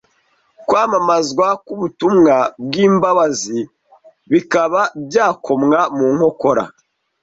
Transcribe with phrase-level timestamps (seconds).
[0.67, 3.59] kwamamazwa k’ubutumwa bw’imbabazi
[4.31, 6.63] bikaba byakomwa mu nkokora.